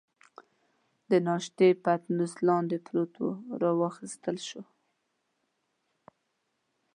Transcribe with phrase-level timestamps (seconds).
[1.09, 4.61] د ناشتې پتنوس لاندې پروت وو، را واخیستل شو.